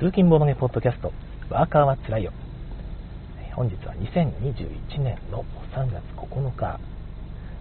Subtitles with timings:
[0.00, 1.12] 通勤ボドゲポッドキャスト、
[1.50, 2.32] ワーカーはつらいよ。
[3.52, 5.44] 本日は2021年の
[5.76, 6.80] 3月9日、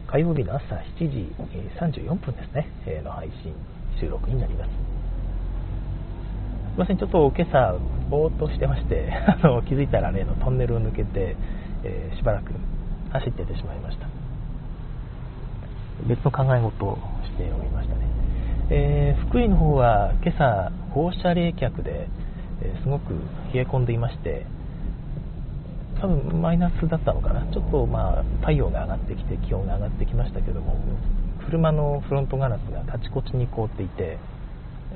[0.07, 1.35] 火曜日の朝7時
[1.77, 2.65] 34分ですね、
[3.03, 3.53] の配信、
[3.99, 4.69] 収録になります。
[4.69, 4.73] す
[6.77, 7.77] いません、ちょっと今朝、
[8.09, 9.11] ぼーっとしてまして
[9.43, 11.35] あの気づいたら例のトンネルを抜けて、
[11.83, 12.53] えー、しばらく
[13.09, 14.07] 走っててしまいました。
[16.07, 18.07] 別の考え事をしておりましたね。
[18.69, 22.07] えー、福井の方は今朝、放射冷却で、
[22.61, 23.13] えー、すごく
[23.53, 24.45] 冷え込んでいまして、
[26.01, 30.75] 多分マイナスだったのかな、ちょっとまあ太陽が上がってきて気温が上がってきましたけども、
[31.45, 34.17] 車のフロントガラスがカチコチに凍っていて、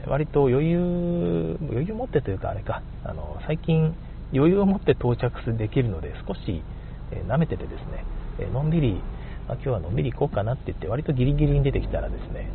[0.08, 3.94] 割と余裕余裕持ってというか、あれか、あの最近、
[4.34, 6.64] 余裕を持って到着できるので、少し、
[7.12, 8.06] え舐めててですね、
[8.40, 9.02] えのんびり、
[9.48, 12.50] ま、今日はのんびり行こうかなって言って、割とギリギリに出てきたらですね、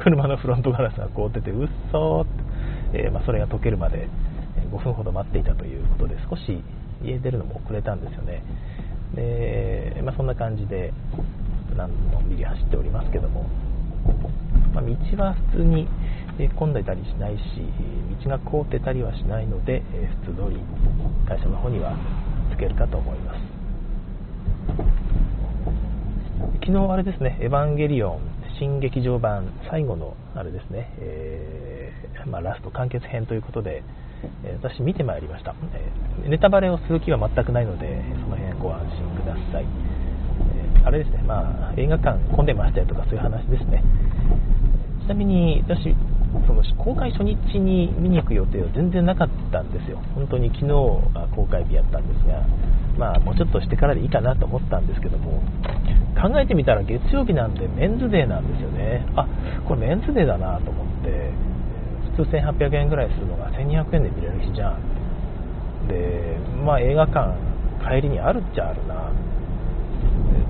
[0.00, 2.49] 車のフロントガラスが凍ってて、うっそーって、
[2.92, 4.08] えー、まあ、それが溶けるまで
[4.72, 6.62] 5分ほど待っていたということで、少し
[7.02, 8.42] 家出るのも遅れたんですよね。
[9.14, 10.92] で、まあ、そんな感じで、
[11.76, 11.86] の
[12.20, 13.46] んびり走っておりますけども、
[14.74, 15.88] まあ、道は普通に
[16.56, 17.42] 混んでたりしないし、
[18.24, 19.82] 道が凍ってたりはしないので、
[20.24, 20.60] 普通通り
[21.26, 21.96] 会社の方には
[22.54, 23.40] 着けるかと思います。
[26.60, 28.20] 昨日あれですね、エヴァンゲリオン
[28.58, 31.69] 新劇場版最後のあれですね、えー、
[32.26, 33.82] まあ、ラスト完結編ということで、
[34.44, 39.66] え、私見てまいりました、え、ネタバレをする気は全くないのでその辺ご安心ください、え
[40.84, 43.82] あれですね、まあ、映画館混んでましたよとかそういう話ですね。
[45.02, 45.94] ちなみに私
[46.46, 50.66] その公開初日に見に行く予定は全然なかったんですよ、本当に昨日
[51.12, 52.46] が公開日やったんですが、
[52.96, 55.42] まあ、もうちょっとしてからでいいかなと思ったんですけども、
[56.20, 59.26] 考えてみたら月曜日なんでメンズデーなんですよね、あ
[59.66, 61.32] これメンズデーだなと思って、
[62.24, 64.80] 通1800円ぐらいするのが1200円で見れる日じゃん、
[65.88, 67.34] で、まあ、映画館、
[67.82, 69.12] 帰りにあるっちゃあるな、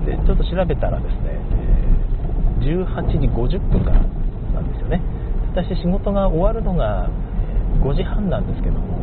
[0.05, 1.39] でちょっと調べたらですね、
[2.61, 4.01] 18時50分から
[4.53, 5.01] なんですよね。
[5.51, 7.09] 私仕事が終わるのが
[7.83, 9.01] 5時半なんですけども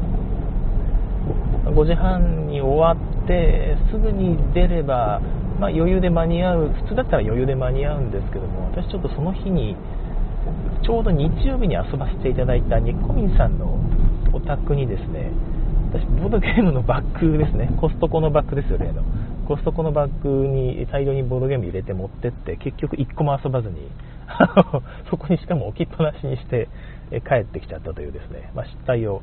[1.66, 5.20] 5時半に終わってすぐに出れば、
[5.60, 9.76] まあ、余裕で間に合う普通だったら余裕で間に合うんですけども私ちょっとその日に
[10.82, 13.78] ちょうど日曜日に遊ばせていただいたニッコミンさんの
[14.32, 15.30] お宅にですね
[15.90, 19.02] 私ボードゲームのバッグですねコストコのバッグですよ例の
[19.46, 23.90] コストコのバッグに大量にボードゲーム入れて持ってって結局1個も遊ばずに
[25.10, 26.68] そこにしかも置きっぱなしにして
[27.26, 29.22] 帰ってきちゃったというですね、まあ、失態を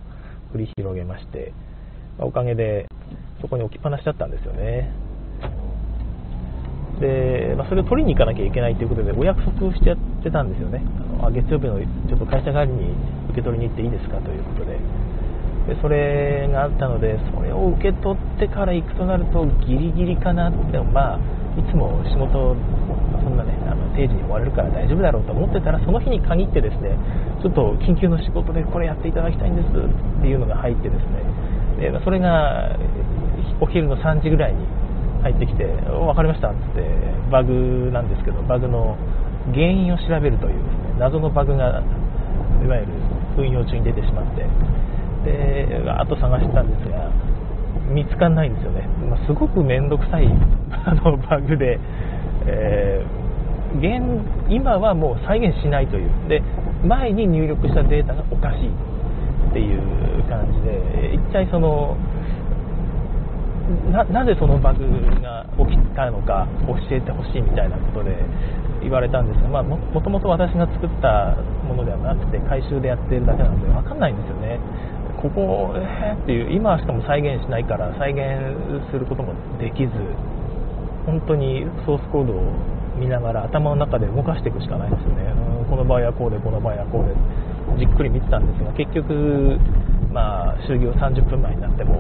[0.53, 1.53] 繰り広げまして、
[2.17, 2.87] ま、おかげで
[3.41, 4.91] そこに置きっぱなしだったんですよね。
[6.99, 10.81] で、まあ、それを取りに行かなきゃいけないということでお約束してやってたんですよね。
[11.17, 12.95] あのあ月曜日のちょっと会社帰りに
[13.31, 14.79] 受け取りに行っていいですかということで。
[15.65, 21.19] でそれがあったので、それを受け取ってから行くとなるとギリギリかなって、まあ、
[21.57, 22.55] いつも仕事
[23.23, 26.93] そんなね、あの定時に終われるから大丈夫だろうと思ってたら、その日に限ってですね、
[27.41, 32.77] ちょっと緊急の仕事でこれやっていただきたいんですっていうのが入ってですね、でそれが
[33.59, 34.67] お昼の3時ぐらいに
[35.25, 36.85] 入ってきて、分かりましたって、
[37.31, 38.95] バグなんですけど、バグの
[39.53, 41.81] 原因を調べるというね、謎のバグが、
[42.61, 42.93] いわゆる
[43.37, 44.45] 運用中に出てしまって、
[45.25, 47.09] で、わーっと探してたんですが、
[47.89, 50.25] 見つかんないんですよね、まあ、すごく面倒くさい
[50.85, 51.79] あのバグで、
[52.47, 56.09] えー、現今はもう再現しないという。
[56.29, 56.41] で
[56.85, 58.69] 前に入力したデータがおかしい
[59.49, 61.97] っていう感じで一体その
[63.89, 64.85] なぜそのバグ
[65.21, 68.15] が起きたのか教えてほしいみたいなことで
[68.81, 74.59] 言われたんですが、まあ、もともと私が作ったものではなくて回収でやっているだけなので分かんないんですよね。
[75.21, 78.21] ここ、えー、っていう今しかも再現しないから再現
[78.91, 79.93] することもできず
[81.05, 82.43] 本当にソースコードを
[82.99, 89.57] 見ながら頭の中で動かしていくしかないですよね、うんこの場合はこうで、この場合はこうで、じっくり見てたんですが、結局、
[90.13, 91.99] まあ、就業30分前になっても、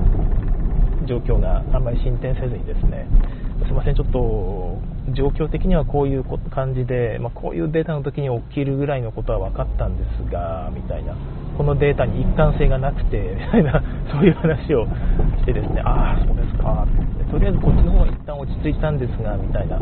[1.05, 3.07] 状況があんまり進展せずにですね、
[3.63, 4.81] すいません、ちょっと
[5.13, 11.15] 状況的にはこういう感じで、まあ、こういうデータの時に起きるぐらいのことは分かったんですが、みたいな、
[11.57, 13.81] このデータに一貫性がなくて、みたいな、
[14.11, 14.85] そういう話を
[15.39, 16.85] してですね、ああ、そうですか、
[17.31, 19.79] とりあえずこっちの方は一旦落ち着いたんですが、みたいな、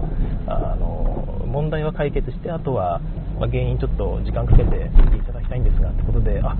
[0.47, 2.99] あの問題は解決して、あとは、
[3.39, 6.55] まあ、原因ちょっと時間かけて見ていただきたいんですが、ってことで、あ、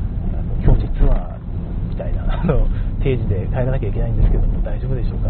[0.64, 1.38] 今日実は、
[1.94, 2.68] みたいな、 あの
[3.02, 5.30] 定時で帰らなきゃいけないんですけども、大丈夫でしょうか？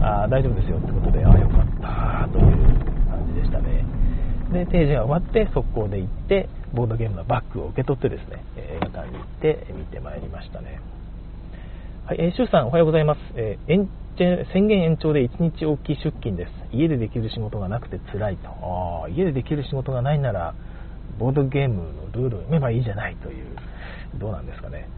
[0.00, 2.44] あ大丈夫ですよってことで、あよかったという
[3.10, 3.84] 感じでしたね。
[4.52, 10.80] で、定時が終わって速攻で行って、ボードゲームのバッグを受け取ってですね、映画館に行って見てまいりましたね。
[12.06, 13.18] はい、えー、シュウさんおはようございます。
[13.34, 13.88] えー、
[14.52, 16.52] 宣言延長で1日おき出勤です。
[16.72, 18.48] 家でできる仕事がなくて辛いと。
[19.04, 20.54] あ家でできる仕事がないなら、
[21.18, 23.46] ボードゲームのルールを読めばいいじゃないという、
[24.14, 24.88] どうなんですかね。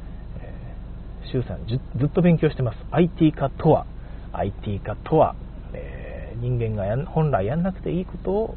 [1.31, 2.79] えー、シュウさんずっと勉強してます。
[2.91, 3.87] IT 化とは、
[4.33, 5.35] IT 化とは、
[5.73, 8.55] えー、人間が本来やんなくていいことを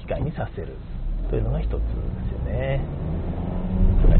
[0.00, 0.76] 機械にさせる
[1.30, 2.80] というのが一つですよね。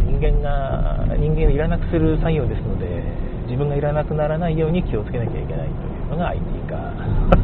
[0.07, 3.03] 人間が、人間をいらなくする作業ですので、
[3.47, 6.77] 自分がいらなくならないように気をつけなきゃいけないというのが IT 化。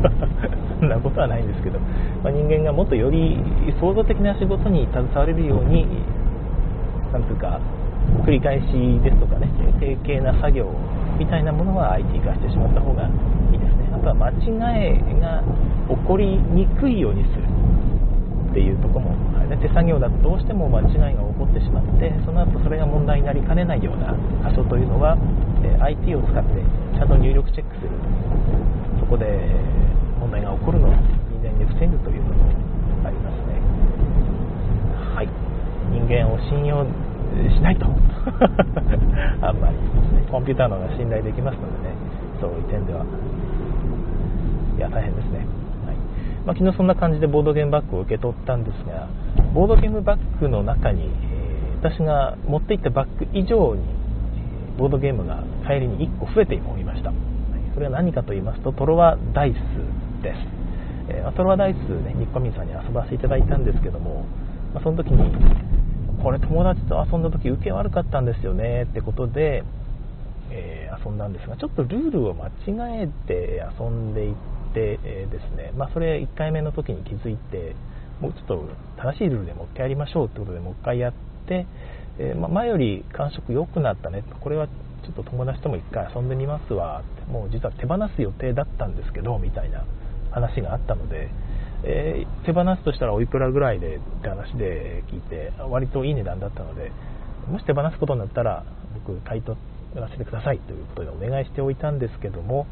[0.81, 1.79] そんなことはないんですけど、
[2.23, 3.39] まあ、人間がもっとより
[3.81, 5.87] 創造的な仕事に携われるように、
[7.13, 7.61] なんというか、
[8.25, 8.73] 繰り返し
[9.03, 9.49] ですとかね、
[9.81, 10.71] 定型な作業
[11.19, 13.09] みたいなものは IT 化してしまった方が
[13.53, 13.91] いいですね。
[13.93, 15.43] あとは間違いが
[15.89, 17.45] 起こりにくいようにする
[18.51, 19.15] っていうとこも
[19.47, 24.17] ね、手作業だとどうしても間違いが起こってしまってその後それが問題になりかねないような
[24.49, 25.17] 箇所というのは、
[25.63, 26.63] え IT を使って
[26.97, 27.91] ちゃんと入力チェックする
[29.01, 29.27] そこで
[30.19, 30.93] 問題が起こるのを
[31.29, 32.45] 未然に防ぐというのも
[33.05, 33.61] ありますね。
[35.13, 35.29] はい。
[35.93, 36.87] 人間を信用
[37.51, 37.87] しないと。
[39.43, 39.77] あんまり
[40.31, 41.95] コンピューターの方が信頼できますのでね。
[42.41, 43.05] そういう点では
[44.77, 45.39] いや大変ですね。
[45.87, 45.97] はい。
[46.47, 49.09] まあ、昨日そんな感じでボードゲームバッグを受け取ったんですが
[49.55, 53.83] ボードゲームバッグの中に、えー、私が持っていったバッグ以上に
[54.77, 57.11] ボードゲームが帰りに1個増えておりました。
[57.11, 57.19] はい。
[57.75, 60.39] それは何かと言いますとトロワダイスです、
[61.09, 64.27] えー、トロワダイスねニッコミンさんに遊ばせていただいたんですけども、
[64.75, 65.31] まあ、その時に
[66.25, 69.63] これ友達と遊んだ時受け悪かったんですよねってことで、
[70.51, 74.35] えー、遊んだんですがちょっとルールを間違えて遊んでいっ
[74.73, 77.77] て、えー、ですね、まあ、それ1回目の時に気づいて
[78.23, 81.13] もうちょっと正しいルールでもう一回やりましょうということでもう一回やっ
[81.47, 81.67] て、
[82.19, 84.25] えー、ま、前より感触良くなったね。
[84.41, 89.85] これはちょっと友達とも1回遊んでみますわってもう実は手放す予定だったんですけどみたいな
[90.31, 91.29] 話があったので、
[91.87, 96.91] えー、手放すとしたらおいくらぐらいでって話で聞いて割といい値段だったので
[97.49, 98.65] もし手放すことになったら
[99.07, 99.59] 僕買い取
[99.95, 102.67] らせてくださいということでお願いしておいたんですけども、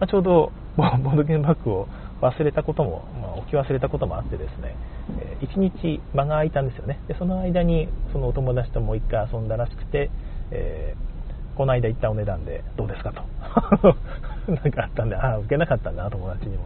[0.00, 1.88] まあ、ちょうどボードゲームバッグを
[2.20, 4.76] 忘れたことも、まあ、置き忘れたこともあってですね、
[5.20, 7.00] え1日間が空いたんですよね。
[7.06, 10.10] でその間にそのお友達ともう1回遊んだらしくて、
[10.50, 13.22] えー、この間言ったお値段でどうですかと。
[14.52, 16.64] なんかあったんでああ受けなかったんだな友達にも。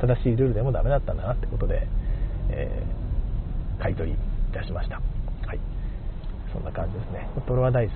[0.00, 1.86] 正しいルールでもダメだったんだなってことで、
[2.50, 4.96] えー、買い取りいたしました。
[5.46, 5.60] はい。
[6.52, 7.28] そんな感じですね。
[7.46, 7.92] トロワダイス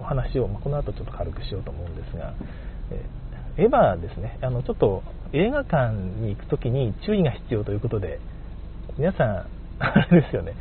[0.00, 2.34] お話を、まあ、この後ちょっと軽くしようと思うんですが、
[2.90, 3.24] えー
[3.56, 8.18] エヴァですね、あのちょっと映画館に行くときに注意が必要ということで、
[8.98, 9.46] 皆さん、
[9.78, 10.54] あれですよね、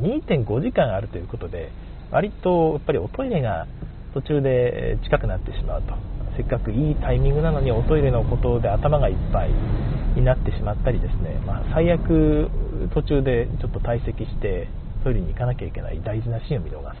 [0.00, 1.70] 2.5時間あるということで、
[2.10, 3.66] 割とやっぱりおトイレが
[4.14, 5.94] 途中で近くなってしまうと、
[6.40, 9.50] せっかくいいタイミングなのにおトイレのことで頭がいっぱい
[10.16, 12.48] になってしまったりですね、まあ、最悪
[12.94, 14.68] 途中でちょっと退席して
[15.04, 17.00] トイレに行かなきゃいけない大事なシーンを見逃す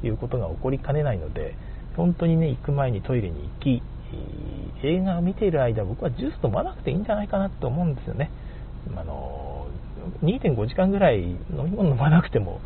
[0.00, 1.54] ということが起こりかねないので、
[1.96, 3.82] 本当にね、行く前にトイレに行き、
[4.82, 8.30] 映画を見ている間、僕はジュース飲まなくていいんじゃないかなと思うんですよね。
[8.96, 9.68] あの
[10.24, 12.60] 2.5時間ぐらい飲み物飲まなくても、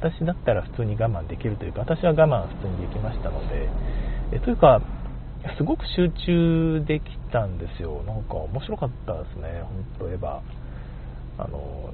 [0.00, 3.68] 私だったら普通に我慢できるというか、私は我慢普通にできましたので、
[4.32, 4.80] えというか、
[5.56, 8.02] すごく集中できたんですよ。
[8.06, 9.62] なんか面白かったですね、
[9.98, 10.40] 本当エヴァ。
[11.38, 11.90] あの、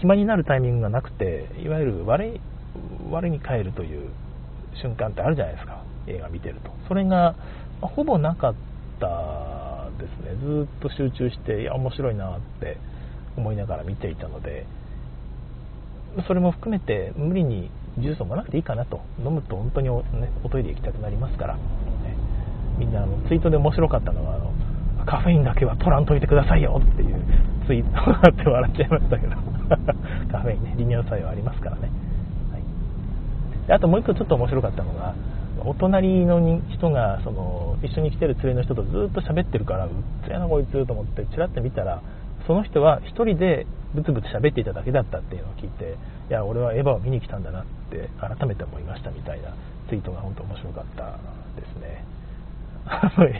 [0.00, 2.40] 暇になるタイミングがなくて、いわゆる我
[3.10, 4.10] 我に返るという
[4.82, 6.70] 瞬間ってあるじゃないですか、映画見てると。
[6.88, 7.34] それが、
[7.80, 8.54] ほぼなかっ
[9.00, 12.78] たですねずっと集中していや面白いなって
[13.36, 14.66] 思いながら見ていたので
[16.26, 19.94] それも含めて無理にジュースを飲まなくていいかなと飲むと本当に,、ね、
[20.44, 21.58] おトイレ行きたくなりますから、
[22.78, 24.52] みんなあのツイートで面白かったのはあの
[25.06, 27.24] カフェインだけは取らんといてくださいよっていう
[27.66, 29.54] ツイートがあって笑っちゃいましたけど。
[30.30, 31.90] カフェインね利尿作用ありますからね、
[32.52, 35.14] はい、であともう一個ちょっと面白かったのが
[35.64, 36.40] お隣の
[36.70, 39.90] 人がその一緒に来てる連れの人とずっと喋ってるからうっ
[40.26, 42.02] つやなこいつと思ってチラッと見たら
[42.46, 45.96] その人は1人でブツブツ喋っていただけだったっていうのを聞いて
[46.28, 49.54] いや俺はエヴァを見に来たんだなって改めて思いましたみたいな
[49.88, 51.04] ツイートが本当面白かった
[51.58, 52.04] ですね。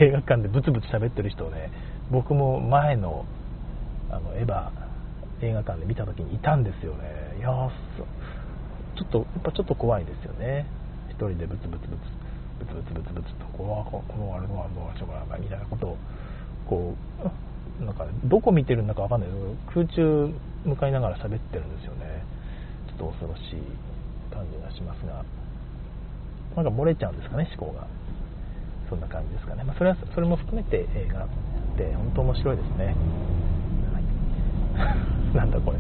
[0.01, 1.71] 映画館でブツブツ喋ってる人をね
[2.11, 3.25] 僕も前の
[4.11, 4.71] あのエヴァ
[5.43, 7.37] 映画館で見た時にいたんですよね。
[7.39, 7.49] いや
[8.97, 10.67] ちょっとやっぱちょっと怖いですよね。
[11.11, 12.03] 1人でブツブツブツ
[12.61, 15.97] ブツブツブツブツとこうこのあれのあのあちょがみたいなことを
[16.67, 16.95] こ
[17.81, 20.35] うなんかどこ見てるんだか分かんないけど空中
[20.65, 22.25] 向かいながら喋ってるんですよね
[22.89, 23.63] ちょっと恐ろしい
[24.33, 25.25] 感じがしますが
[26.57, 27.87] なんか漏れちゃうんですかね思考が
[28.89, 31.29] そんな感じですかね、まあ、それはそれも含めて映画っ
[31.77, 32.95] て本当面白いですね、
[34.77, 34.91] は
[35.33, 35.79] い、 なんだこれ。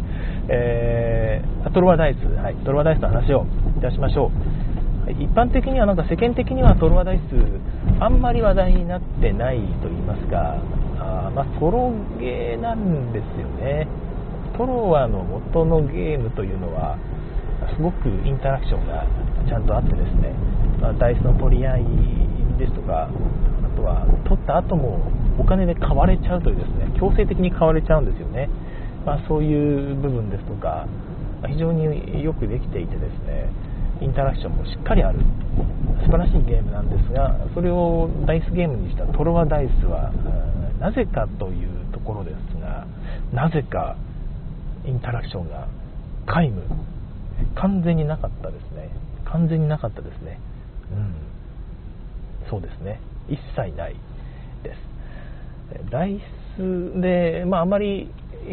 [0.49, 3.46] えー、トロワダイス、はい、トロワダイスの話を
[3.78, 4.30] いたしましょ
[5.02, 5.04] う。
[5.04, 5.25] はい。
[5.25, 7.23] 一般的にはなんか世間的にはトロワダイス
[8.00, 10.56] あんまり話題になってないと言いますか
[10.99, 13.87] あまあ、ソロゲーなんですよね。
[14.56, 16.96] トロワの元のゲームというのは
[17.76, 19.04] すごくインタラクションが
[19.49, 20.32] ちゃんとあってですね、
[20.80, 21.82] まあ、ダイスの取り合い
[22.58, 25.00] ですとかあとは取った後も
[25.38, 28.49] お金で買われちゃうというですね強制的に買われちゃうんですよね、
[29.04, 30.87] まあ、そういう部分ですとか
[31.46, 33.50] 非常によくできていてですね
[34.00, 35.20] インタラクションもしっかりある
[36.04, 40.12] 素晴らしいゲームなんですがそれをダイスゲームにしたトロワダイスは
[40.80, 42.87] なぜかというところですが
[43.32, 43.96] なぜか
[44.84, 45.68] インタラクションが
[46.26, 46.62] 皆無。
[47.54, 48.90] 完全になかったですね。
[49.25, 50.40] 完全になかったですね。
[50.92, 51.24] うん。
[52.54, 53.00] そうですね。
[53.28, 53.96] 一切ない
[54.62, 55.90] です。
[55.90, 56.20] ダイ
[56.56, 58.08] スでまああまり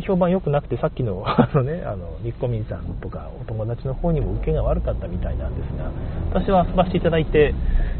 [0.07, 5.91] 評判良くなくてさっきの あのねあのニッコミンさんとかお友達の方にも受けが悪かったみたいなんですが
[6.33, 7.53] 私は遊ばせていただいて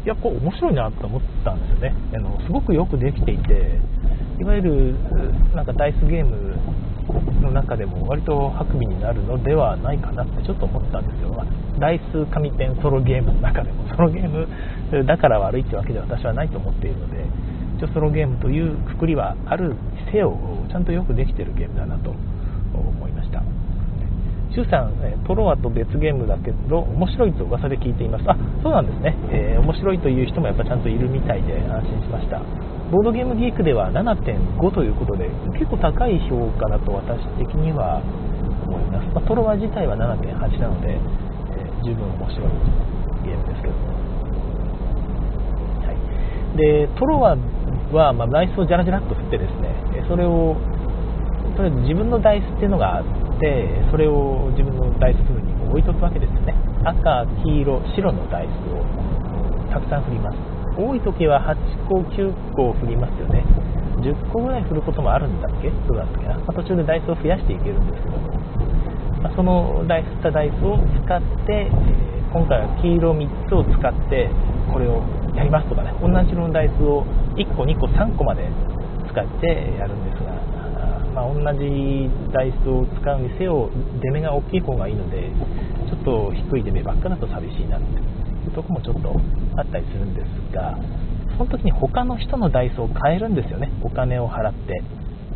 [0.04, 1.94] いやこう面白いなと思ったんですよね。
[2.14, 3.78] あのすごくよくできていて
[4.40, 4.94] いわゆる
[5.54, 6.56] なんかダイスゲーム
[7.40, 11.34] の中でも割とハクビになるのではないかなってちょっと思ったんですよ、
[11.78, 13.82] ダイス紙ペンソロゲームの中でも。
[13.88, 14.46] ソロゲーム
[15.04, 17.24] だから悪いってわけでは私はないと思っているので
[17.78, 19.74] 一応ソロゲームというくくりはある
[20.10, 20.36] せよ
[20.70, 22.10] ちゃんとよくできてるゲームだなと
[22.74, 23.42] 思いました。
[24.54, 24.92] 周さん、
[25.26, 28.24] トロワと別ゲームだけど面白いと噂で聞いています。
[28.28, 32.71] あそうなんですね、えー、面白いという人もやっぱちゃんといるみたいで安心しました。
[32.92, 35.24] ボードゲームギークでは7.5ということで
[35.56, 38.04] 結構高い評価だと私的には
[38.68, 42.52] 思います、まあ、トロワ自体は7.8なので、えー、十分面白い
[43.24, 43.96] ゲームですけども、
[45.88, 45.96] はい、
[46.60, 47.32] でトロワ
[47.96, 49.72] は、まあ、ダイスをジャラジャラっと振ってですね
[50.06, 50.60] それを
[51.56, 53.04] とりあえず自分のダイスっていうのがあっ
[53.40, 56.52] てそれを自分のダイス部に置いとくわけですよね。
[56.84, 58.84] 赤黄色白のダイスを
[59.72, 60.51] たくさん振ります。
[60.76, 63.44] 多い時は8個9個振りますよね。
[64.02, 65.70] 10個ぐらい振ることもあるんだっけ？
[65.70, 68.28] どうだったっけな、まあ、途中でダイスを増やしていけるんですけども、
[69.22, 71.70] まあ、そのダイスったダイスを使って、え、
[72.32, 74.30] 今回は黄色3つを使って
[74.72, 75.04] これを
[75.36, 75.92] やりますとかね。
[76.00, 77.04] 同じ色のダイスを
[77.36, 78.48] 1個2個3個まで
[79.06, 79.46] 使って
[79.78, 80.32] やるんですが、
[81.14, 85.30] まあ、同じダイスを使うにせよ出目が大きい方がいいので
[85.86, 88.21] ちょっと低い出目ばっかだと寂しいなって。
[88.44, 89.14] いうとこもちょっと
[89.56, 90.78] あったりするんですが
[91.36, 93.70] その時に他の人のダイスを変えるんですよね。
[93.82, 94.82] お金を払って、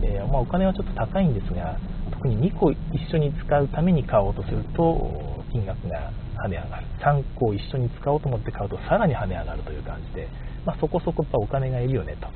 [0.02, 1.78] えー、まあ、お金はちょっと高いんですが
[2.12, 2.78] 特に2個一
[3.12, 5.10] 緒に使うために買おうとすると
[5.50, 6.12] 金額が
[6.44, 6.86] 跳ね上がる。
[7.00, 10.28] 3個一緒に使おうと思って買うとさらに跳ね上がるという感じで、
[10.64, 12.28] まあ、そこそこやっぱお金がいるよねと。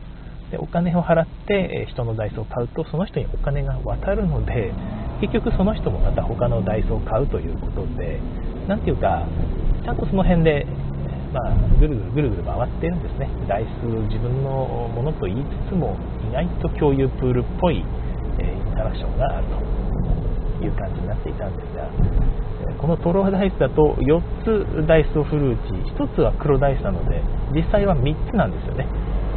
[0.50, 4.72] でお金を払って人のダイスを買うとその人にお金が渡るので
[5.20, 8.20] 結局その人もまた他のダイスを買うということで
[8.66, 9.26] 何ていうか
[9.82, 10.66] ちゃんとその辺で、
[11.32, 13.28] まあ、ぐるぐるぐるぐる回ってるんですね。
[13.48, 15.96] 台数自分のものと言いつつも
[16.28, 17.84] 意外と共有プールっぽい、
[18.38, 19.46] えー、インタラクションがある
[20.58, 21.88] という感じになっていたんですが
[22.78, 25.60] このトロダイスだと4つダイスを振るうち
[25.96, 27.22] 1つは黒ダイスなので
[27.52, 28.86] 実際は3つなんですよね。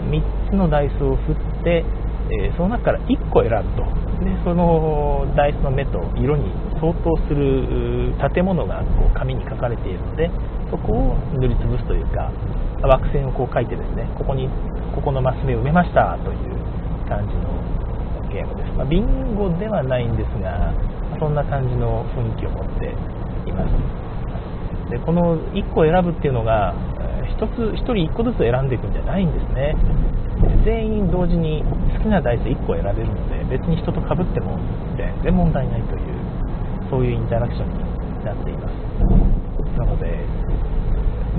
[0.10, 1.86] 3つのダイスを振って
[2.32, 3.84] えー、その中から1個選ぶと。
[4.24, 6.52] でそのダイスの目と色に
[6.84, 10.30] 相当する建物がこう紙に書かれているので
[10.70, 12.28] そこを塗りつぶすというか
[12.84, 14.50] 枠線をこう書いてですねここに
[14.94, 16.60] ここのマス目を埋めましたという
[17.08, 17.56] 感じの
[18.28, 20.76] ゲームです、まあ、ビンゴではないんですが
[21.20, 22.92] そんな感じの雰囲気を持って
[23.48, 23.72] います。
[24.92, 26.76] でこの1個選ぶっていうのが
[27.40, 29.76] 1つ1人1個ずつ選んでいくんじゃないんですね。
[30.66, 31.64] 全員同時に
[31.96, 34.60] 好きなダイス1個選べるので別に人と被っても
[34.98, 36.03] 全然問題ないという。
[36.94, 37.82] そういうインタラクションに
[38.22, 38.74] なっています。
[39.82, 40.14] なので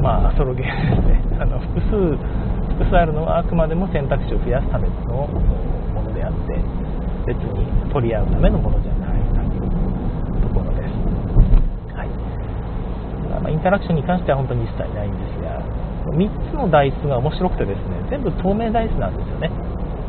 [0.03, 2.19] まあソロゲームですね あの複数
[2.75, 5.31] 複数あるのはあくまでも選択肢を増やすための
[5.95, 6.59] ものであって
[7.27, 12.09] 別に取り合うためのものじゃないというところです、はい。
[13.41, 15.63] まあ、インタラクションに関しては本当に一切ないんですが
[16.11, 19.51] 3つのダイスが面白くてですね全部透明ダイスなんですよね。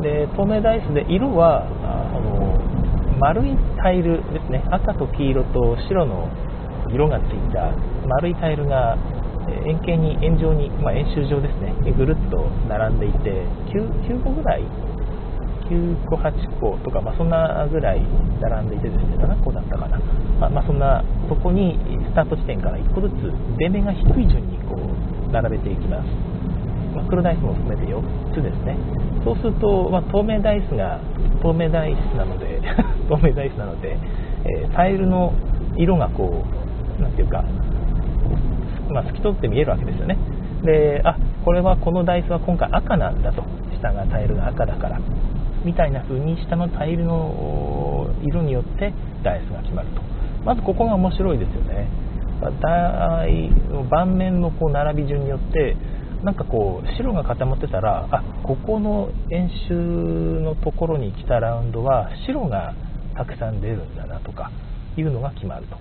[0.02, 2.45] で透明ダイスで色はあの
[3.18, 6.28] 丸いタイルですね赤と黄色と白の
[6.92, 7.72] 色がついた
[8.06, 8.96] 丸いタイルが
[9.66, 14.62] 円形に円状に、まあ、円周状ですねぐるっと並んでいて 9, 9個ぐらい
[15.70, 18.02] ？9個、8個とか、まあ、そんなぐらい
[18.40, 19.98] 並んでいてですね、7個だったかな。
[20.38, 26.35] まあ、まあ、そんな、そこにスタート地点から1個ずつ、出目が低い順にこう、並べていきます。
[26.96, 28.00] まあ、黒ダイスも含めて4
[28.32, 28.76] つですね。
[29.22, 30.98] そうすると、まあ、透明ダイスが、
[31.42, 32.60] 透明ダイスなので、
[33.08, 33.98] 透明ダイスなので、
[34.44, 35.32] えー、タイルの
[35.76, 36.42] 色がこ
[36.98, 37.44] う、なんていうか、
[38.88, 40.16] まあ、透き通って見えるわけですよね。
[40.62, 43.42] で、あ、これはこのダイスは今回赤なんだと。
[43.78, 44.98] 下がタイルが赤だから。
[45.64, 50.00] みたいな風に下のタイルの色によってダイスが決まると。
[50.44, 51.88] まずここが面白いですよね。
[53.90, 55.76] 盤面のこう並び順によって
[56.26, 62.74] なんかこう白が固まってたらあここの演習のところに来たラウンドは白が
[63.16, 64.50] たくさん出るんだなとか
[64.98, 65.76] いうのが決まると。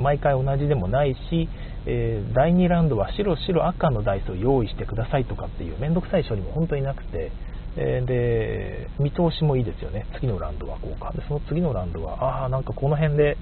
[0.00, 1.48] 毎回同じでもないし、
[1.86, 7.30] えー、第2ラウンドは白白赤のダイスを用意してくださいとかっていう面倒くさい処理も本当になくて、
[7.76, 10.06] えー、で見通しもいいですよね。
[10.16, 11.12] 次のラウンドはこうか。
[11.12, 13.36] でその次のラウンドはああなんかこの辺で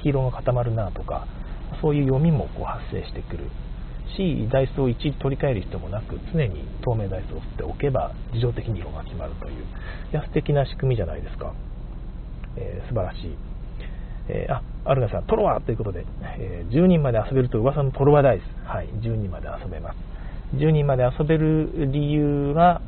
[0.00, 1.26] 黄色が固まるなとか
[1.80, 3.50] そういう読みもこう発生してくる。
[4.16, 9.58] しダイスを1取り替える必要もなく常に透明ダイスを振っておけば自動的に色が決まるというい
[10.12, 11.54] や素敵な仕組みじゃないですか、
[12.56, 13.52] えー、素晴らしい
[14.28, 16.06] えー、あ、アルナさん、トロワということで、
[16.38, 18.68] えー、10人まで遊べると噂のトロワダイス。
[18.68, 19.96] はい、10人まで遊べます。
[20.56, 22.80] 10人まで遊べる理由は、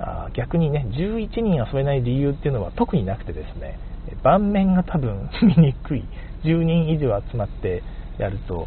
[0.00, 3.78] あ逆にね、11人遊べない理由っていうのは特になくてですね、
[4.22, 6.04] 盤面が多分見にくい。
[6.44, 7.82] 10人以上集まって
[8.18, 8.66] やると、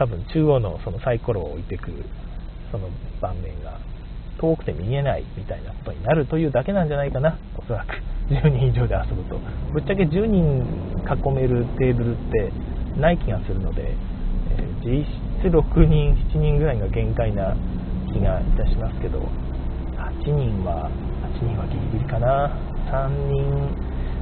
[0.00, 2.06] 多分中央のそのサイコロを置いてくる、
[2.72, 2.88] その
[3.20, 3.78] 盤面が
[4.40, 8.00] 遠くて見えないみたいなことになるというだけなんじゃないかな、おそらく。
[8.32, 9.36] 10人以上で遊ぶと。
[9.74, 10.64] ぶっちゃけ10人
[11.04, 12.50] 囲めるテーブルって
[12.98, 13.92] ない気がするので、
[14.56, 15.04] えー、実
[15.44, 17.54] 質6人、7人ぐらいが限界な
[18.10, 19.20] 気がいたしますけど、
[19.98, 20.88] 8人は、
[21.42, 22.56] 8人はギリギリかな。
[22.88, 23.68] 3人、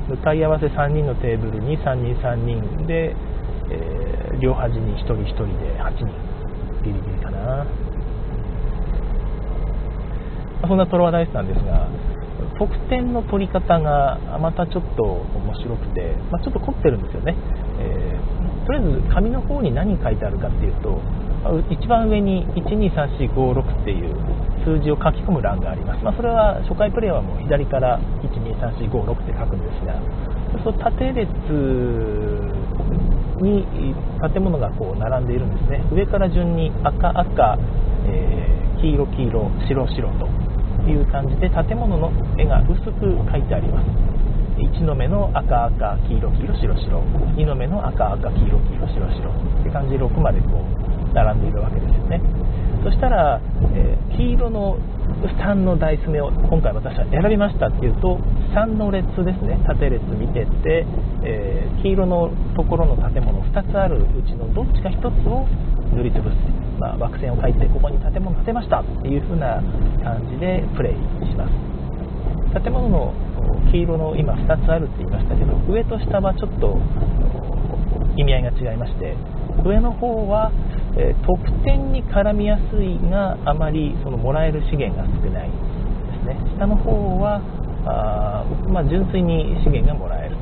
[0.09, 3.15] 向かい合わせ3人のテーブルに3人3人で、
[3.71, 6.07] えー、両端に1人1人で8人、
[6.85, 7.67] ギリギリかな。
[10.67, 11.89] そんなトロワダイスなんですが、
[12.59, 17.37] 得点の取り方がまたちょっと面白くて、まあ、ちょっと凝ってるんですよね、
[17.81, 21.01] えー、とりあえず紙の方に何書いてあるかっていうと、
[21.71, 24.15] 一番上に123456っていう
[24.65, 29.95] 数字を書き込む欄があります、まあ、それは初回プレイはもう左から123456って書くんですが、
[30.65, 31.29] その縦列
[33.41, 33.65] に
[34.33, 37.59] 建物がこう並んでいるんですね、上から順に赤、赤、
[38.07, 40.29] えー、黄色、黄色、白、白と
[40.91, 44.09] いう感じで建物の絵が薄く描いてあります。
[44.59, 47.01] 1の目の赤赤黄色黄色白白
[47.37, 50.65] 2の目の赤赤黄色黄色白白って感じで6までこ
[51.11, 52.21] う並んでいるわけですよね。
[52.83, 53.41] そしたら、
[53.75, 54.79] えー、黄色の
[55.41, 58.19] 3のダイス目を今回私は選びましたっていうと
[58.55, 59.61] 3の列ですね。
[59.67, 60.87] 縦列見てて、
[61.25, 65.47] えー、黄色のところの建物2つあるうちのどっちか1つを
[65.95, 66.35] 塗りつぶす、
[66.79, 69.63] まあ、枠線を描いてここに建物建てましたっていう風な
[70.03, 70.95] 感じでプレイ
[71.27, 71.69] します。
[72.63, 73.13] 建物の
[73.71, 76.79] 黄色の今2つあるって言いましたけど上と下はちょっと
[78.17, 79.15] 意味合いが違いまして
[79.65, 80.51] 上の方は、
[80.97, 85.55] えー、得点に絡みやすいがあまりそのもらえる資源が少ないで
[86.23, 86.37] すね。
[86.57, 87.43] 下の方は
[87.89, 90.37] あ、まあ、純粋に資源がもらえる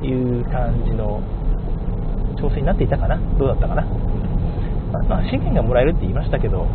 [0.00, 1.20] という感じの
[2.38, 3.16] 調整になっていたかな？
[3.38, 3.82] どうだったかな？
[5.08, 6.66] まあ、資源がもらえるって言いましたけど、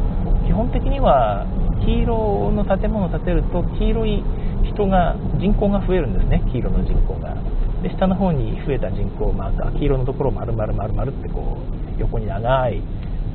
[0.45, 1.45] 基本的には
[1.85, 4.23] 黄色の建物を建てると黄色い
[4.63, 6.43] 人が人口が増えるんですね。
[6.51, 7.35] 黄色の人口が。
[7.81, 11.57] で下の方に増えた人口、まあ、黄色のところを丸々丸々ってこ
[11.97, 12.83] う横に長い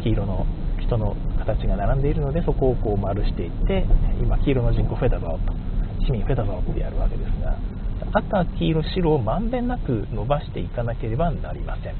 [0.04, 0.46] 黄色の
[0.78, 3.84] 人の形が並んでいるのでそこをこう丸していって
[4.22, 5.65] 今黄色の人口増えたぞと。
[6.06, 7.58] 市民増えたぞってやるわけですが
[8.12, 11.94] 赤黄色白をまんべんなく伸ばしていかなければなりません。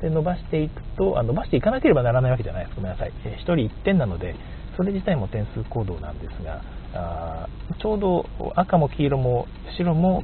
[0.00, 2.66] で伸ばしていくとあ伸ばしていかなければならないわけじゃない。
[2.66, 4.34] ですごめんなさい、えー、1人1点なので
[4.76, 6.60] それ自体も点数行動なんですが
[6.94, 7.48] あ
[7.80, 10.22] ちょうど赤も黄色も白も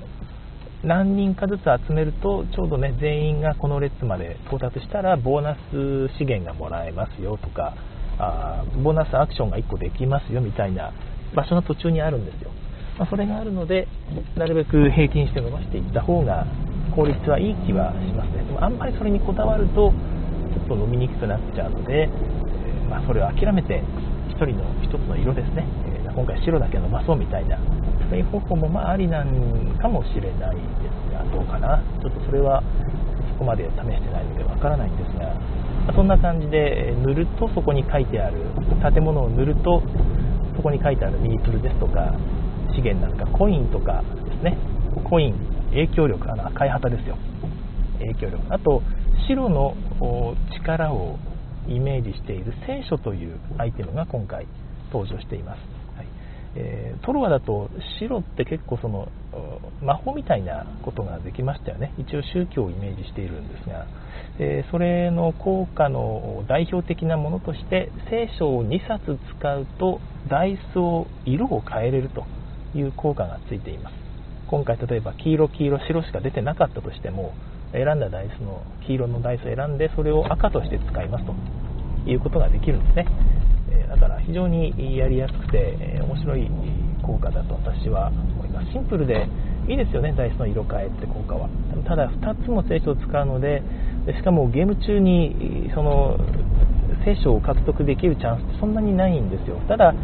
[0.84, 7.74] 何人かずつ集めるとちょうどね全員がこの列まで到達したらボーナス資源がもらえますよとか
[8.18, 10.92] あボーナスアクションが1個できますよみたいな
[11.34, 12.50] 場所の途中にあるんですよ、
[12.98, 13.88] まあ、それがあるので
[14.36, 16.46] なるべく平均して伸ばしていった方が
[16.94, 18.44] 効率はいい気はしますね。
[18.44, 19.92] でもあんまりそれにこだわると、
[20.52, 22.08] ちょっと飲みにくくなっちゃうので、
[22.88, 23.82] まあ、それを諦めて、
[24.28, 27.58] 1人の1つの色ですね、えー、今回白だけ伸ばそうみたいな、
[28.10, 30.62] そういう方法もまあありなんかもしれないで
[31.08, 31.82] すが、どうかな。
[32.02, 32.62] ちょっとそれは
[33.32, 35.32] そこまで試してないのでわからないんですが、
[35.86, 38.36] ま、そんな感じで塗るとそこに書いてある、
[38.92, 39.82] 建物を塗ると
[40.56, 42.12] そこに書いてあるミープルですとか、
[42.74, 44.56] 資源なんかコインとかですね。
[45.04, 45.34] コイン
[45.70, 47.16] 影響力あの赤い旗ですよ。
[47.98, 48.54] 影響力。
[48.54, 48.82] あと
[49.28, 49.74] 白の
[50.58, 51.18] 力を
[51.68, 54.46] イメージしている聖書というアイテムが今回
[54.92, 55.58] 登場しています、
[55.96, 56.06] はい。
[56.56, 59.08] えー、トロワだと白って結構その
[59.80, 61.92] 魔法みたいなことができましたよね。
[61.98, 63.86] 一応宗教をイメージしているんですが、
[64.38, 72.24] えー、それの効果の代表的なものとして聖書を2冊使うとダイスを色を変えれると。
[72.74, 73.94] いう効果がついています。
[74.48, 77.32] 今回例えば黄色黄色白しか出てなかったとしても
[77.72, 81.34] 選んだダイスの黄色のダイスを選んでそれを赤として使いますと。
[82.06, 83.06] いうことができるんですね。
[83.88, 86.50] だから非常にやりやすくて面白い
[87.02, 88.72] 効果だと私は思います。
[88.72, 89.28] シンプルで
[89.68, 91.48] いいですよねダイスの色変えって効果は。
[91.86, 93.62] ただ2つも聖書を使うので
[94.18, 96.18] しかもゲーム中にその
[97.04, 99.56] 聖書を獲得できるチャンスってそんなにないんですよ。
[99.68, 99.94] ただ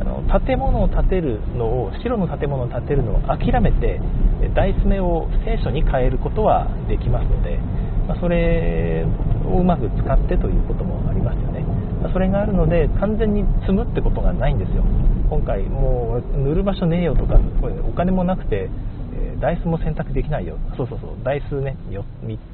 [0.00, 4.00] あの建物を建てるのを白の建物を建てるのを諦めて
[4.54, 7.58] ダイス目を聖書に変えることはできますので、
[8.06, 9.04] まあ、それ
[9.44, 11.64] をうまく使ってということもありますよね、
[12.02, 14.84] まあ、それがあるので完全に積むってことがないんですよ。
[15.28, 18.70] 今回もう塗る場所ねえよとかこれお金もなくて
[19.40, 20.58] ダイスも選択できないよ。
[20.76, 21.10] そうそうそう。
[21.22, 22.02] ダイスね 3,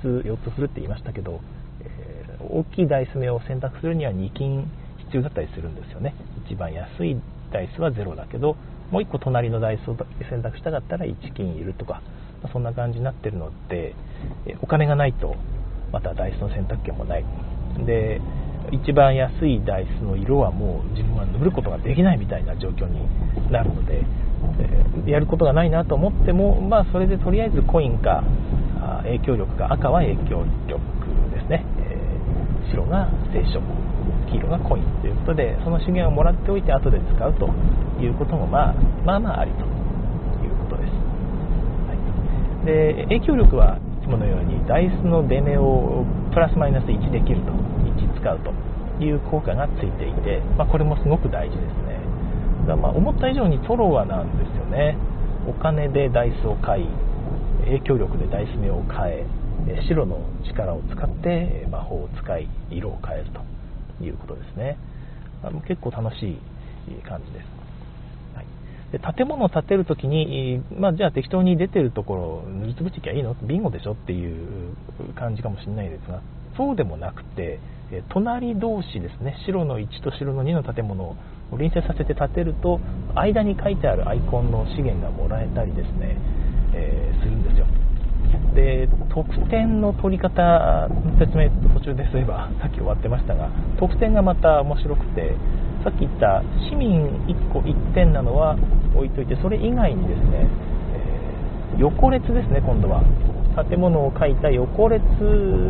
[0.03, 1.41] つ4つ振るって言いましたけど、
[1.83, 6.15] えー、大きいダイス目を選択するには2金必要だったりするんですよね。
[6.47, 7.17] 一番安い
[7.55, 8.57] ダイスは0だけど
[8.90, 9.97] もう1個隣のダイスを
[10.29, 12.03] 選択したかったら1金いるとか、
[12.43, 13.95] まあ、そんな感じになってるので
[14.61, 15.37] お金がないと
[15.93, 17.25] またダイスの選択権もない。
[17.87, 18.21] で
[18.73, 22.99] 一番安いダイスの色はもう自分は塗ることができないみたいな状況に
[23.53, 24.03] なるので、
[25.07, 28.25] えやることがないなと思っても、まあ、それでとりあえずコインか
[29.05, 30.81] 影響力か赤は影響力
[31.35, 31.67] ですね、
[32.75, 33.61] えー、白が聖書
[34.31, 37.47] 黄色がコインということでその資源をもらっておいて後で使うと
[38.03, 39.63] いうことも、まあ、まあまあありと
[40.43, 40.93] いうことです、
[41.87, 48.53] はい、で影響力はいつものようにダイスの出目をプラスマイナス1できると1使うと
[49.03, 51.99] いう効果がついていて、まあ、これもすごく大事ですね。
[52.67, 54.97] だまあ思った以上にトロワなんですよね。
[55.49, 56.89] お金でダイスを買い
[57.65, 59.27] 影響力でダイス目を変え
[59.88, 64.77] 白の力を使って魔法を使い色を変えるということですね。
[65.42, 66.38] あの結構楽しい
[67.07, 67.46] 感じです。
[68.35, 68.46] はい、
[68.92, 73.35] で建物を建てるときに、まあ、じゃあ適当に出てるところ塗りつぶしてきゃいいの？
[73.42, 74.74] ビンゴでしょっていう
[75.14, 76.20] 感じかもしれないですが、
[76.57, 77.61] そうでもなくて、
[78.09, 81.16] 隣同士ですね、白の1と白の2の建物を
[81.50, 82.81] 隣接させて建てると、
[83.14, 86.16] 間に書いてあるアイコンの資源がもらえたりですね、
[86.72, 87.66] えー、するんですよ。
[88.55, 95.35] で得点の取り方の説明途中でそういえば さっき終わってましたが得点がまた面白くて
[95.83, 98.57] さっき言った市民1個1点なのは
[98.95, 100.47] 置いといてそれ以外にですね、
[101.75, 103.03] えー、横列ですね今度は。
[103.69, 105.01] 建物を書いた横列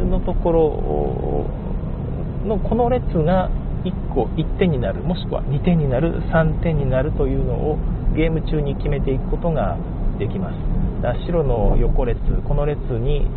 [0.08, 3.50] のところのこの列が
[3.84, 7.78] 1個1点になるもしくは2点になる3点になるというのを
[8.16, 9.76] ゲーム中に決めていくことが
[10.18, 10.73] できます。
[11.12, 13.28] 白の横列この列に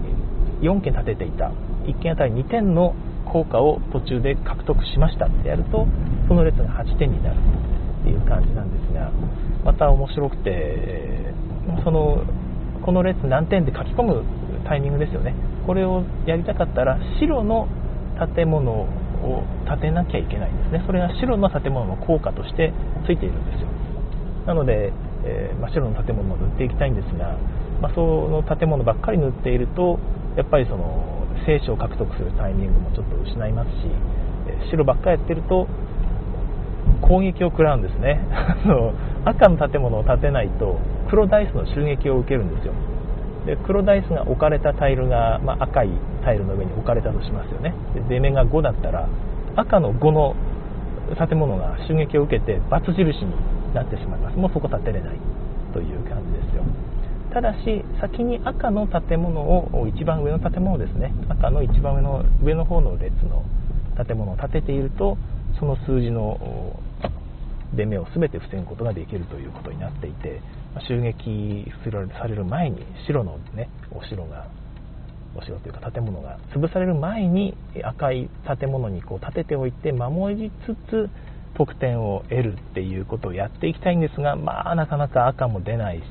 [0.62, 1.52] 4件立てていた。
[1.86, 2.96] 1件あたり2点の
[3.32, 5.88] 効果を途中で獲得しましたってやると
[6.28, 7.36] その列が8点になる
[8.02, 9.12] っていう感じなんですが
[9.66, 11.34] また面白くて
[11.84, 12.24] その
[12.84, 14.24] この列何点で書き込む
[14.66, 15.36] タイミングですよね。
[15.66, 17.68] これをやりたかったら白の
[18.36, 18.88] 建物を
[19.68, 20.84] 建てなきゃいけないんですね。
[20.86, 22.72] それが白の建物の効果として
[23.06, 23.68] ついているんですよ。
[24.46, 27.38] なのでえー、真っ白の建物を塗っていきたいんですが、
[27.82, 30.00] まあ、その建物ばっかり塗っていると
[30.36, 33.88] やっぱりその聖書を獲得するタイミングもちょっと失いますし、
[34.48, 35.68] え、白ばっかりやってると
[37.02, 38.20] 攻撃を食らうんですね。
[39.26, 40.78] 赤の建物を建てないと
[41.10, 42.74] 黒ダイスの襲撃を受けるんですよ。
[43.46, 45.90] で黒ダイスが置かれたタイルが、まあ、赤い
[46.24, 47.74] タイルの上に置かれたとしますよね。
[47.94, 49.08] で出目が5だったら
[49.56, 50.36] 赤の5の
[51.28, 53.32] 建物が襲撃を受けて×印に
[53.78, 54.38] なってしまいます。
[54.38, 55.20] もうそこ建てれない
[55.74, 56.64] という感じですよ。
[57.32, 61.14] ただし先に赤の建物を一番上の建物ですね。
[61.30, 63.46] 赤の一番上の上の方の列の
[63.96, 65.18] 建物を建てていると
[65.60, 66.80] その数字の
[67.74, 70.42] 出目を全て防ぐことができるということになっていて
[70.88, 71.66] 襲撃
[72.20, 74.48] される前に白の、ね、お城が
[75.36, 81.10] お城というか建物が潰される前に赤い建物にこう建てておいて守りつつ
[81.58, 86.04] 得点を得るっていうことをやっていきたいんですが、まあ、なかなか赤も出ないし、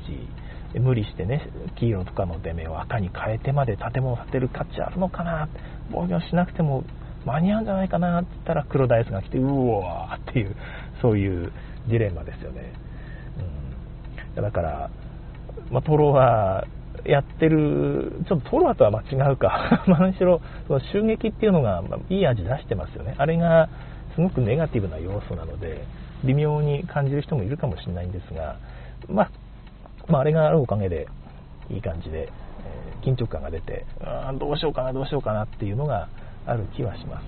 [0.79, 5.47] 無理してね、黄色とかの出目を赤に変えてまで建物を建てる価値あるのかな、
[5.89, 6.83] 防御しなくても
[7.25, 10.55] 間に合うんじゃないかなって言ったら黒ダイスが来て、うわーっていう、
[11.01, 11.53] そういう
[11.87, 12.73] ジレンマですよね。
[14.35, 14.89] うんだから、
[15.71, 16.67] まあ、トロワ
[17.05, 23.15] やってる、ちょっとトロワとは間違うか、 何しろ、その襲撃っていうのが、いい味出してますよね。
[23.17, 23.69] あれが
[24.17, 25.85] すごくネガティブな要素なので、
[26.25, 28.57] 微妙に感じる人もいるかもしれないんですが、
[29.07, 29.31] まあ、
[30.07, 31.07] まあ、あれがあるおかげで、
[31.69, 32.27] いい感じで、
[33.03, 36.09] え、緊張感が出て、あどうしようかな、どうしようかなっていうのが
[36.47, 37.25] ある気はします。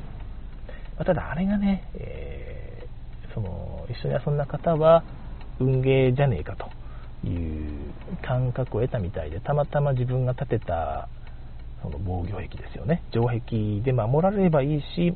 [0.97, 5.04] ま、ただ、あれがね、えー、その一緒に遊んだ方は、
[5.60, 7.69] 運ゲーじゃねえかという
[8.25, 11.08] 感覚を得たみたいで、たまたま自分が建てた
[11.84, 15.13] その防御壁ですよね、城壁で守られればいいし、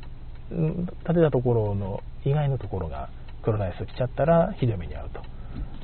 [0.50, 3.08] 建てたところの以外のところが
[3.42, 5.10] 黒ライス来ちゃったらひどい目に遭う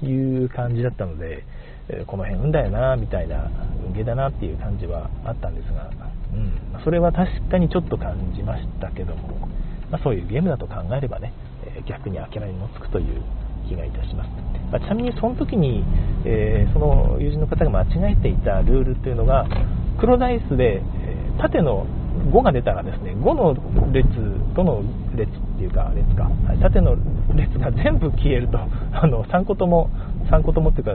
[0.00, 1.44] という感じだったので、
[1.88, 3.50] えこの辺運だよなみたいな
[3.86, 5.90] 運ゲーだなっていう感じはあったんですが、
[6.32, 9.48] うん、それは確かにちょっと感じましたけども、
[9.90, 11.32] まあ、そういうゲームだと考えればね
[11.66, 13.22] え逆に諦めもつくという
[13.68, 14.28] 気がいたします、
[14.70, 15.84] まあ、ちなみにその時に、
[16.24, 19.46] えー、その友人の方が間違えていたルールっていうのが
[19.98, 21.86] 黒ダイスでえ縦の
[22.28, 23.54] 5が出たらですね5の
[23.92, 24.82] 列5の
[25.14, 26.30] 列っていうか列か
[26.62, 26.96] 縦の
[27.34, 28.58] 列が全部消えると
[28.92, 29.90] あの3個とも
[30.30, 30.92] 3個ともっていうか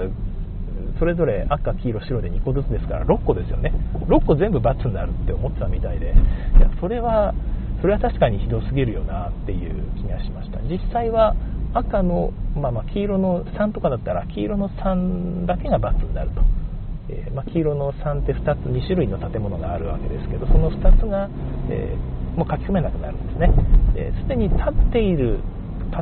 [0.99, 3.73] それぞれ赤黄色白で2個ずつですから6個ですよね。
[4.07, 6.13] 6個全部×になるって思ってたみたいで
[6.57, 7.33] いやそれは
[7.81, 10.59] それは確かにひどすぎるよなっていう気がしました。
[10.61, 11.35] 実際は
[11.73, 16.41] 赤の、まあ、ま黄色の3とかだったら黄色の3だけが×になると。
[17.09, 21.29] えー、まあ、黄色の3って2つ2種類の建物があるわけですけどその2つが、
[21.69, 23.49] えー、もう書き込めなくなるんですね。
[24.23, 25.39] すで、に建っている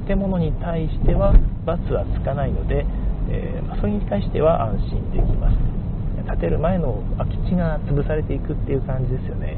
[0.08, 1.34] 建物に対しては
[1.66, 2.86] ×はつかないので、
[3.30, 5.58] え、まあ、それに対しては安心できます。
[6.26, 9.58] 建てる前の空き地が潰されていくっていう感じですよね、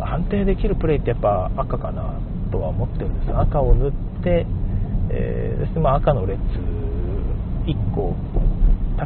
[0.00, 2.18] まあ、安定できるプレイってやっぱ赤かな
[2.50, 3.36] とは思ってるんです。
[3.36, 4.46] 赤を塗って、
[5.10, 6.40] えそしてま赤の列
[7.66, 8.14] 1個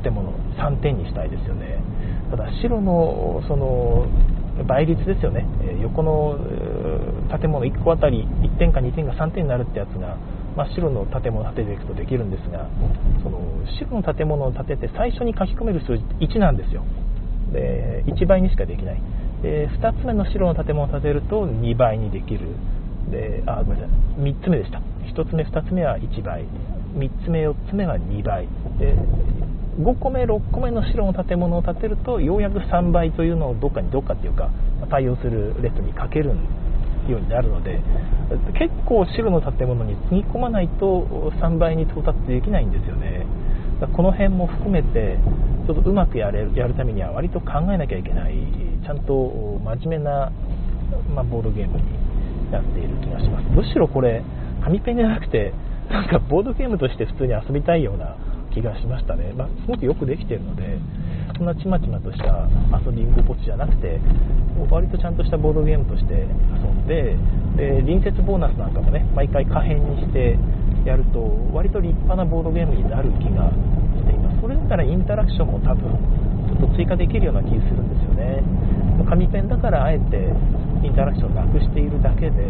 [0.01, 1.81] 建物3点にしたいですよね。
[2.31, 4.07] ただ白のその
[4.67, 5.47] 倍率ですよね。
[5.81, 6.39] 横の
[7.31, 10.17] 建物1個あたり1点か2点か3点になるってやつが、
[10.57, 12.69] まあ、白の建物を建てていくとできるんですが
[13.23, 13.39] その
[13.79, 16.83] 白の建物を建てて最初に書き込める数字1なんですよ。
[17.53, 19.03] で1倍にしかできない。
[19.43, 22.49] で2つ目の白の建物を建てると2倍にできる。
[23.11, 24.21] であごめんなさい。
[24.21, 24.83] 3つ目でした。
[25.15, 26.45] 1つ目2つ目は1倍。
[26.97, 28.49] 3つ目4つ目は2倍。
[28.79, 28.95] で
[29.79, 34.51] 5個目6個目の白の建物を建てるとようやく3倍というのをどっかにどっかっていうか
[34.91, 36.31] 対応する列にかける
[37.09, 37.81] ようになるので
[38.59, 43.27] 結構白の建物につぎ込まないと3倍に到達できないんですよね。
[43.95, 45.19] この辺も含めて
[45.67, 48.35] ちょっとうまくやれるやるためには割と考えなきゃいけない
[48.83, 50.33] ちゃんと真面目な、
[51.15, 51.85] まあ、ボードゲームに
[52.51, 53.47] なっている気がします。
[53.51, 54.25] むしろこれ
[54.65, 55.53] 紙ペンじゃなくて
[55.89, 58.17] なんかボードゲームとして普通に遊びたいような
[58.53, 60.79] 気がしましたね、まあ、すごくよくできているので
[61.37, 62.49] そんなちまちまとした
[62.85, 64.01] 遊び心地じゃなくて
[64.71, 67.17] 割とちゃんとしたボードゲームとして遊んで
[67.57, 70.39] で隣接ボーナスなんかもね毎回可変にして
[70.85, 71.21] やると
[71.53, 73.51] 割と立派なボードゲームになる気が
[73.99, 74.41] しています。
[74.41, 75.91] それだったらインタラクションも多分
[76.59, 78.43] ちょっと追加できるような気するんですよね。
[79.09, 80.33] 紙ペンだからあえて
[80.83, 82.43] インタラクションなくしているだけで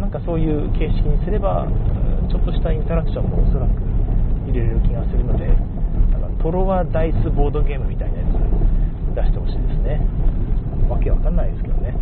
[0.00, 1.66] なんかそういう形式にすれば
[2.28, 3.72] ちょっとしたインタラクションもおそらく
[4.46, 5.46] 入れる気がするので
[6.12, 10.00] なんかトロワダイスボードゲームみたいなやつ出してほしいですね。
[10.88, 11.94] わけわかんないですけどね。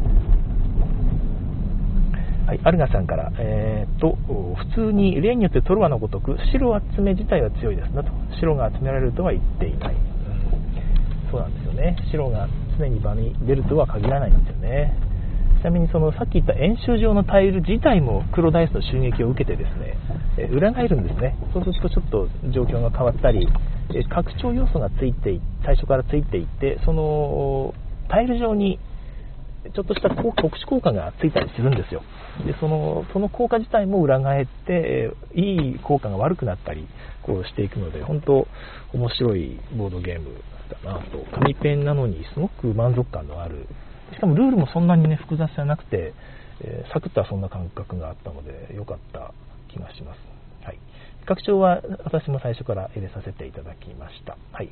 [2.46, 8.10] はい、アルガさんから、えーと、普通に例によってトロワのごとく白集め自体は強いですなと。
[8.40, 11.96] 白が集められるとは言っていない、うん、そうなんですよね。
[12.10, 14.96] 白が常に場に出るとは限らないんですよね。
[15.62, 19.96] ちなみにそのさっき言った演習場のタイル自体も黒ダイスの襲撃を受けてですね、
[20.36, 21.38] え裏返るんですね。
[21.54, 23.46] そうするとちょっと状況が変わったり、
[23.94, 27.74] え拡張要素がついて最初からついていってその
[28.08, 28.80] タイル上に
[29.72, 32.02] ちょっとした特殊効果がついたりするんですよ。
[32.44, 36.88] でそのその効果自体も裏返って、えいい効果が悪くなったり
[37.22, 38.48] こうしていくので本当
[38.92, 40.42] 面白いボードゲーム
[40.84, 41.24] だなと。
[41.38, 43.68] 紙ペンなのにすごく満足感のある
[44.12, 46.14] しかもルールもそんなにね、複雑じゃなくて、
[46.60, 49.32] えー、サクッと遊んだ感覚があったので、良かった
[49.68, 50.18] 気がします。
[50.64, 50.78] はい。
[51.26, 54.36] 拡張は私も最初から入れさせていただきました。
[54.52, 54.70] はい。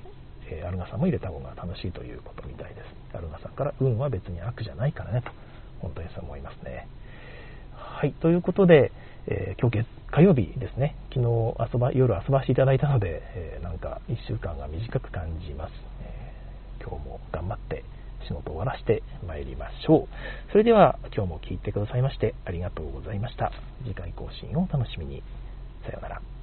[0.51, 3.17] えー、アルガさんも入れた方が楽しいということみたいです。
[3.17, 5.31] アルガさんから、運は別に悪じゃないからねと、
[5.81, 6.89] 本当にそう思いますね。
[7.75, 8.13] はい。
[8.13, 8.93] ということで、
[9.27, 11.27] えー、今日火曜日ですね、昨日
[11.73, 15.73] 遊ば夜遊ばせていただいたので、えー、なんか1週間が短く感じます、
[16.03, 17.85] えー、今日も頑張って
[18.27, 20.09] 仕事を終わらせて参りましょう。
[20.53, 23.53] それでは今日も聴いてくださいましてありがとうございました。
[23.85, 25.23] 次回更新をお楽しみに。
[25.85, 26.40] さようなら。